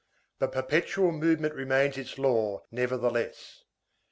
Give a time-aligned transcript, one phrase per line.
[0.39, 3.65] But perpetual movement remains its law, nevertheless.